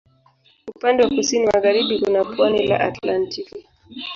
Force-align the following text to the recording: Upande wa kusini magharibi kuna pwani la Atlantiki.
Upande 0.75 1.03
wa 1.03 1.09
kusini 1.09 1.45
magharibi 1.45 1.99
kuna 1.99 2.23
pwani 2.25 2.67
la 2.67 2.79
Atlantiki. 2.79 3.65